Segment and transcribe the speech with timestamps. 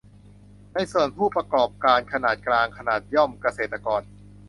[0.73, 4.01] ในส่วน ผู้ประกอบการขนาดกลาง ขนาดย่อม เกษตรกร